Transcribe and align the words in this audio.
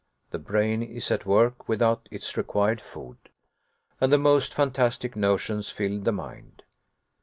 The 0.31 0.39
brain 0.39 0.81
is 0.81 1.11
at 1.11 1.27
work 1.27 1.69
without 1.69 2.07
its 2.09 2.35
required 2.35 2.81
food, 2.81 3.17
and 3.99 4.11
the 4.11 4.17
most 4.17 4.51
fantastic 4.51 5.15
notions 5.15 5.69
fill 5.69 5.99
the 5.99 6.11
mind. 6.11 6.63